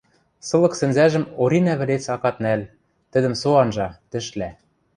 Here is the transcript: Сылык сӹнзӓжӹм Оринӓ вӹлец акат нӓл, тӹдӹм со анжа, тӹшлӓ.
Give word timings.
Сылык 0.47 0.73
сӹнзӓжӹм 0.79 1.23
Оринӓ 1.41 1.73
вӹлец 1.79 2.05
акат 2.15 2.37
нӓл, 2.43 2.61
тӹдӹм 3.11 3.33
со 3.41 3.49
анжа, 3.61 3.87
тӹшлӓ. 4.09 4.49